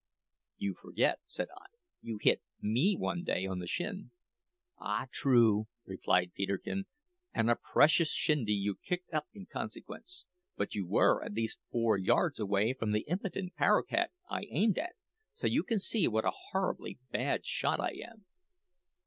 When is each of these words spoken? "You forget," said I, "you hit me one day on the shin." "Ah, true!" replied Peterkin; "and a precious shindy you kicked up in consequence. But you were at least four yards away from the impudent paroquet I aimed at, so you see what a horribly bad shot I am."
"You 0.57 0.73
forget," 0.73 1.19
said 1.27 1.49
I, 1.55 1.67
"you 2.01 2.17
hit 2.19 2.41
me 2.59 2.95
one 2.97 3.23
day 3.23 3.45
on 3.45 3.59
the 3.59 3.67
shin." 3.67 4.09
"Ah, 4.79 5.05
true!" 5.11 5.67
replied 5.85 6.33
Peterkin; 6.33 6.85
"and 7.35 7.51
a 7.51 7.55
precious 7.55 8.11
shindy 8.11 8.53
you 8.53 8.75
kicked 8.83 9.13
up 9.13 9.27
in 9.35 9.45
consequence. 9.45 10.25
But 10.57 10.73
you 10.73 10.87
were 10.87 11.23
at 11.23 11.33
least 11.35 11.59
four 11.69 11.99
yards 11.99 12.39
away 12.39 12.73
from 12.73 12.93
the 12.93 13.05
impudent 13.07 13.53
paroquet 13.55 14.07
I 14.27 14.45
aimed 14.49 14.79
at, 14.79 14.95
so 15.33 15.45
you 15.45 15.63
see 15.77 16.07
what 16.07 16.25
a 16.25 16.31
horribly 16.49 16.97
bad 17.11 17.45
shot 17.45 17.79
I 17.79 17.91
am." 17.91 18.25